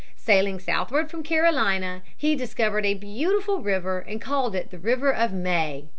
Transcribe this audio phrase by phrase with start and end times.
[0.17, 5.31] Sailing southward from Carolina, he discovered a beautiful river and called it the River of
[5.31, 5.89] May.